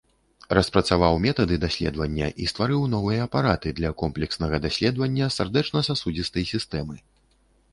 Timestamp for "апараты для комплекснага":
3.29-4.55